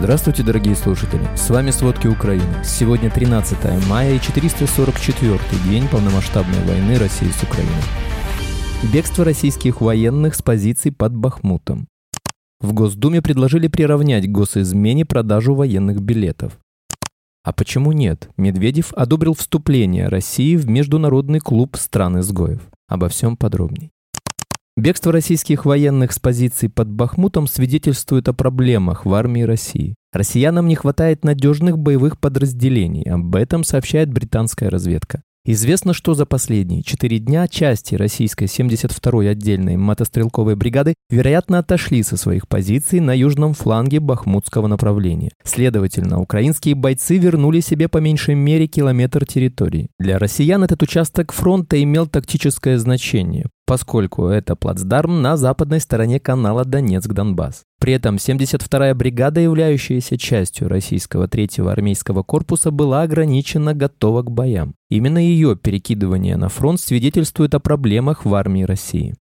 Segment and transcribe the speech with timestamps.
[0.00, 1.20] Здравствуйте, дорогие слушатели!
[1.36, 2.64] С вами «Сводки Украины».
[2.64, 5.38] Сегодня 13 мая и 444
[5.68, 7.82] день полномасштабной войны России с Украиной.
[8.94, 11.86] Бегство российских военных с позиций под Бахмутом.
[12.60, 16.58] В Госдуме предложили приравнять к госизмене продажу военных билетов.
[17.44, 18.30] А почему нет?
[18.38, 22.62] Медведев одобрил вступление России в Международный клуб стран-изгоев.
[22.88, 23.90] Обо всем подробней.
[24.76, 29.96] Бегство российских военных с позиций под Бахмутом свидетельствует о проблемах в армии России.
[30.12, 35.22] Россиянам не хватает надежных боевых подразделений, об этом сообщает британская разведка.
[35.46, 42.18] Известно, что за последние четыре дня части российской 72-й отдельной мотострелковой бригады, вероятно, отошли со
[42.18, 45.30] своих позиций на южном фланге бахмутского направления.
[45.42, 49.88] Следовательно, украинские бойцы вернули себе по меньшей мере километр территории.
[49.98, 56.64] Для россиян этот участок фронта имел тактическое значение поскольку это плацдарм на западной стороне канала
[56.64, 57.62] Донецк-Донбасс.
[57.78, 64.74] При этом 72-я бригада, являющаяся частью российского 3-го армейского корпуса, была ограничена готова к боям.
[64.90, 69.14] Именно ее перекидывание на фронт свидетельствует о проблемах в армии России.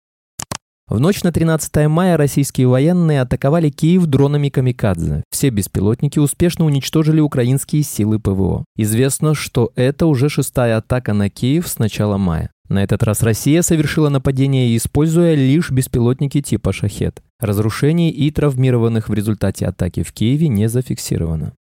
[0.88, 5.24] В ночь на 13 мая российские военные атаковали Киев дронами «Камикадзе».
[5.30, 8.66] Все беспилотники успешно уничтожили украинские силы ПВО.
[8.76, 12.50] Известно, что это уже шестая атака на Киев с начала мая.
[12.70, 17.22] На этот раз Россия совершила нападение, используя лишь беспилотники типа «Шахет».
[17.40, 21.54] Разрушений и травмированных в результате атаки в Киеве не зафиксировано.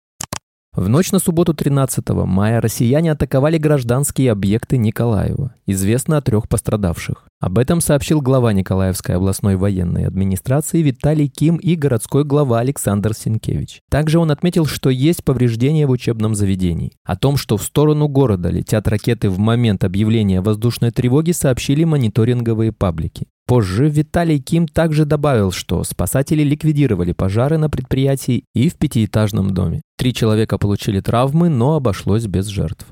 [0.78, 5.56] В ночь на субботу 13 мая россияне атаковали гражданские объекты Николаева.
[5.66, 7.28] Известно о трех пострадавших.
[7.40, 13.82] Об этом сообщил глава Николаевской областной военной администрации Виталий Ким и городской глава Александр Сенкевич.
[13.90, 16.92] Также он отметил, что есть повреждения в учебном заведении.
[17.04, 22.72] О том, что в сторону города летят ракеты в момент объявления воздушной тревоги, сообщили мониторинговые
[22.72, 23.26] паблики.
[23.48, 29.82] Позже Виталий Ким также добавил, что спасатели ликвидировали пожары на предприятии и в пятиэтажном доме.
[29.98, 32.86] Три человека получили травмы, но обошлось без жертв.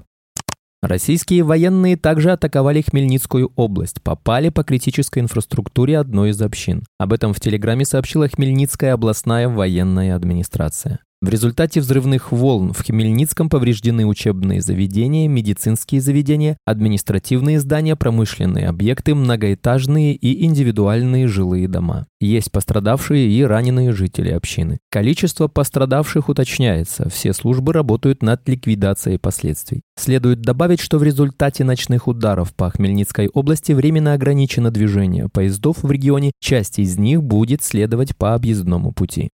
[0.81, 6.83] Российские военные также атаковали Хмельницкую область, попали по критической инфраструктуре одной из общин.
[6.99, 10.99] Об этом в Телеграме сообщила Хмельницкая областная военная администрация.
[11.21, 19.15] В результате взрывных волн в Хмельницком повреждены учебные заведения, медицинские заведения, административные здания, промышленные объекты,
[19.15, 22.05] многоэтажные и индивидуальные жилые дома.
[22.19, 24.79] Есть пострадавшие и раненые жители общины.
[24.91, 29.81] Количество пострадавших уточняется, все службы работают над ликвидацией последствий.
[29.97, 35.89] Следует добавить, что в результате ночных ударов по Хмельницкой области временно ограничено движение поездов в
[35.89, 39.29] регионе, часть из них будет следовать по объездному пути.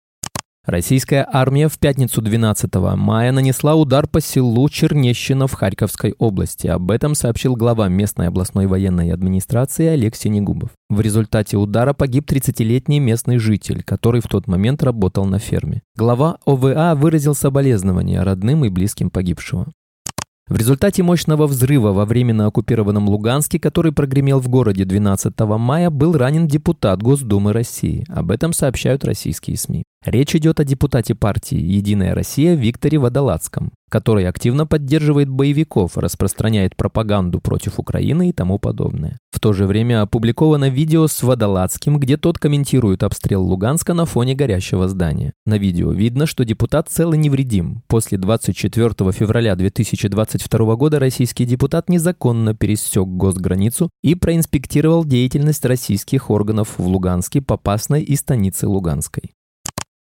[0.66, 6.68] Российская армия в пятницу 12 мая нанесла удар по селу Чернещино в Харьковской области.
[6.68, 10.70] Об этом сообщил глава местной областной военной администрации Алексей Негубов.
[10.88, 15.82] В результате удара погиб 30-летний местный житель, который в тот момент работал на ферме.
[15.98, 19.66] Глава ОВА выразил соболезнования родным и близким погибшего.
[20.52, 26.12] В результате мощного взрыва во временно оккупированном Луганске, который прогремел в городе 12 мая, был
[26.18, 28.04] ранен депутат Госдумы России.
[28.10, 29.86] Об этом сообщают российские СМИ.
[30.04, 37.42] Речь идет о депутате партии «Единая Россия» Викторе Водолацком, который активно поддерживает боевиков, распространяет пропаганду
[37.42, 39.20] против Украины и тому подобное.
[39.32, 44.34] В то же время опубликовано видео с Водолацким, где тот комментирует обстрел Луганска на фоне
[44.34, 45.34] горящего здания.
[45.46, 47.84] На видео видно, что депутат цел и невредим.
[47.88, 56.76] После 24 февраля 2022 года российский депутат незаконно пересек госграницу и проинспектировал деятельность российских органов
[56.78, 59.32] в Луганске, Попасной и станице Луганской.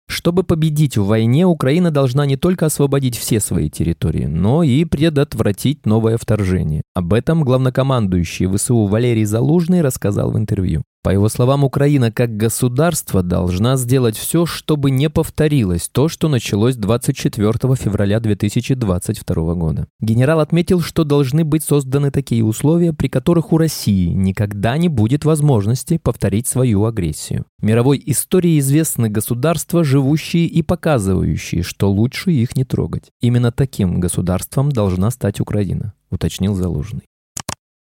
[0.08, 5.84] Чтобы победить в войне, Украина должна не только освободить все свои территории, но и предотвратить
[5.84, 6.82] новое вторжение.
[6.94, 10.82] Об этом главнокомандующий ВСУ Валерий Залужный рассказал в интервью.
[11.08, 16.76] По его словам, Украина как государство должна сделать все, чтобы не повторилось то, что началось
[16.76, 19.86] 24 февраля 2022 года.
[20.00, 25.24] Генерал отметил, что должны быть созданы такие условия, при которых у России никогда не будет
[25.24, 27.46] возможности повторить свою агрессию.
[27.62, 33.04] Мировой истории известны государства, живущие и показывающие, что лучше их не трогать.
[33.22, 37.04] Именно таким государством должна стать Украина, уточнил Залужный.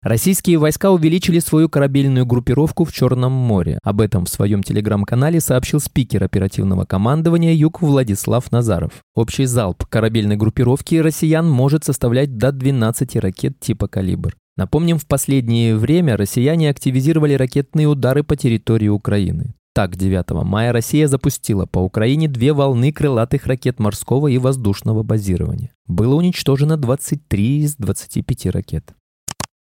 [0.04, 3.78] Российские войска увеличили свою корабельную группировку в Черном море.
[3.82, 8.92] Об этом в своем телеграм-канале сообщил спикер оперативного командования Юг Владислав Назаров.
[9.14, 14.36] Общий залп корабельной группировки россиян может составлять до 12 ракет типа «Калибр».
[14.58, 19.54] Напомним, в последнее время россияне активизировали ракетные удары по территории Украины.
[19.74, 25.72] Так, 9 мая Россия запустила по Украине две волны крылатых ракет морского и воздушного базирования.
[25.86, 28.94] Было уничтожено 23 из 25 ракет.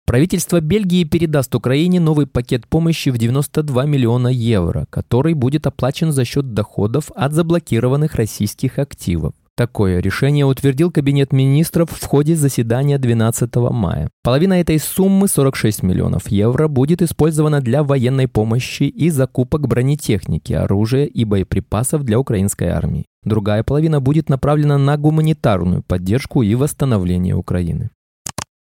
[0.06, 6.26] Правительство Бельгии передаст Украине новый пакет помощи в 92 миллиона евро, который будет оплачен за
[6.26, 9.34] счет доходов от заблокированных российских активов.
[9.58, 14.10] Такое решение утвердил Кабинет министров в ходе заседания 12 мая.
[14.22, 21.06] Половина этой суммы, 46 миллионов евро, будет использована для военной помощи и закупок бронетехники, оружия
[21.06, 23.06] и боеприпасов для украинской армии.
[23.24, 27.90] Другая половина будет направлена на гуманитарную поддержку и восстановление Украины.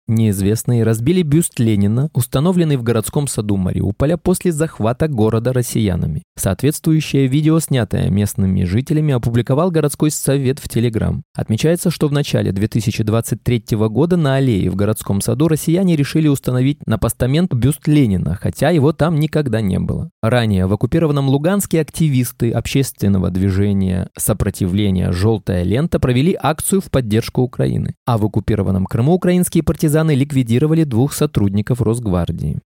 [0.06, 6.24] Неизвестные разбили бюст Ленина, установленный в городском саду Мариуполя после захвата города россиянами.
[6.36, 11.22] Соответствующее видео, снятое местными жителями, опубликовал городской совет в Телеграм.
[11.32, 16.98] Отмечается, что в начале 2023 года на аллее в городском саду россияне решили установить на
[16.98, 20.10] постамент бюст Ленина, хотя его там никогда не было.
[20.22, 27.94] Ранее в оккупированном Луганске активисты общественного движения сопротивления «Желтая лента» провели акцию в поддержку Украины,
[28.06, 32.60] а в оккупированном Крыму украинские партизаны ликвидировали двух сотрудников Росгвардии.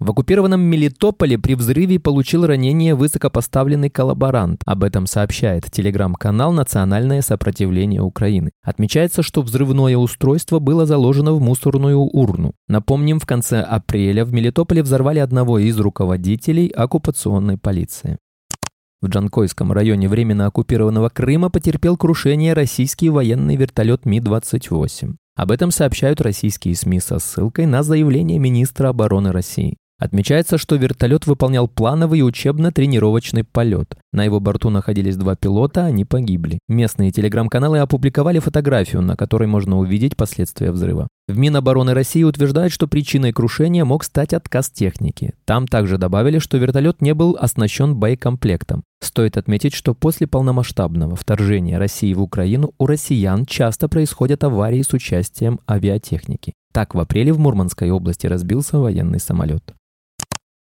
[0.00, 4.62] В оккупированном Мелитополе при взрыве получил ранение высокопоставленный коллаборант.
[4.64, 8.50] Об этом сообщает телеграм-канал «Национальное сопротивление Украины».
[8.62, 12.54] Отмечается, что взрывное устройство было заложено в мусорную урну.
[12.66, 18.16] Напомним, в конце апреля в Мелитополе взорвали одного из руководителей оккупационной полиции.
[19.02, 25.14] В Джанкойском районе временно оккупированного Крыма потерпел крушение российский военный вертолет Ми-28.
[25.36, 29.76] Об этом сообщают российские СМИ со ссылкой на заявление министра обороны России.
[30.00, 33.98] Отмечается, что вертолет выполнял плановый учебно-тренировочный полет.
[34.14, 36.58] На его борту находились два пилота, они погибли.
[36.68, 41.06] Местные телеграм-каналы опубликовали фотографию, на которой можно увидеть последствия взрыва.
[41.28, 45.34] В Минобороны России утверждают, что причиной крушения мог стать отказ техники.
[45.44, 48.82] Там также добавили, что вертолет не был оснащен боекомплектом.
[49.02, 54.94] Стоит отметить, что после полномасштабного вторжения России в Украину у россиян часто происходят аварии с
[54.94, 56.54] участием авиатехники.
[56.72, 59.74] Так, в апреле в Мурманской области разбился военный самолет.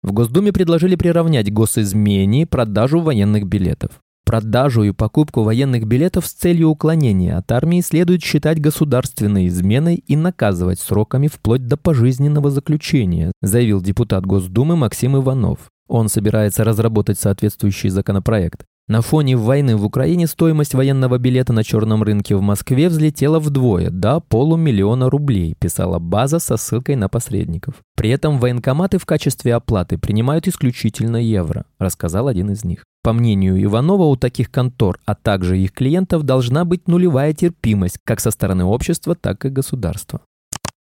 [0.03, 4.01] В Госдуме предложили приравнять госизмене продажу военных билетов.
[4.25, 10.15] Продажу и покупку военных билетов с целью уклонения от армии следует считать государственной изменой и
[10.15, 15.69] наказывать сроками вплоть до пожизненного заключения, заявил депутат Госдумы Максим Иванов.
[15.87, 18.65] Он собирается разработать соответствующий законопроект.
[18.89, 23.89] На фоне войны в Украине стоимость военного билета на черном рынке в Москве взлетела вдвое,
[23.89, 27.75] до полумиллиона рублей, писала база со ссылкой на посредников.
[27.95, 32.83] При этом военкоматы в качестве оплаты принимают исключительно евро, рассказал один из них.
[33.03, 38.19] По мнению Иванова, у таких контор, а также их клиентов должна быть нулевая терпимость как
[38.19, 40.19] со стороны общества, так и государства.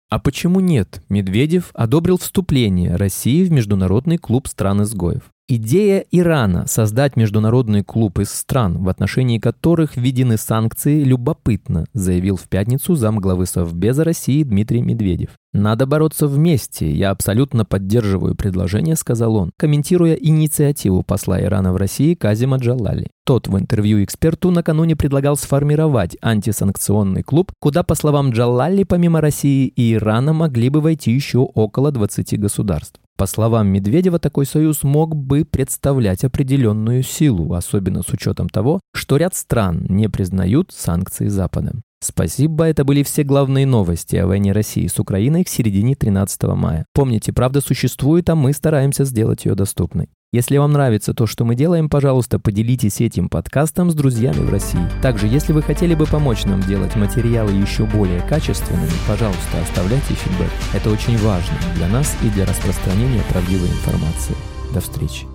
[0.09, 1.01] А почему нет?
[1.09, 5.23] Медведев одобрил вступление России в Международный клуб стран-изгоев.
[5.53, 12.47] Идея Ирана создать международный клуб из стран, в отношении которых введены санкции, любопытна, заявил в
[12.47, 15.31] пятницу замглавы Совбеза России Дмитрий Медведев.
[15.51, 16.89] «Надо бороться вместе.
[16.89, 23.09] Я абсолютно поддерживаю предложение»,— сказал он, комментируя инициативу посла Ирана в России Казима Джалали.
[23.25, 29.67] Тот в интервью эксперту накануне предлагал сформировать антисанкционный клуб, куда, по словам Джалали, помимо России
[29.67, 33.01] и Ирана могли бы войти еще около 20 государств.
[33.21, 39.17] По словам Медведева, такой союз мог бы представлять определенную силу, особенно с учетом того, что
[39.17, 41.73] ряд стран не признают санкции Запада.
[41.99, 46.87] Спасибо, это были все главные новости о войне России с Украиной к середине 13 мая.
[46.95, 50.09] Помните, правда существует, а мы стараемся сделать ее доступной.
[50.33, 54.79] Если вам нравится то, что мы делаем, пожалуйста, поделитесь этим подкастом с друзьями в России.
[55.01, 60.49] Также, если вы хотели бы помочь нам делать материалы еще более качественными, пожалуйста, оставляйте фидбэк.
[60.73, 64.35] Это очень важно для нас и для распространения правдивой информации.
[64.73, 65.30] До встречи.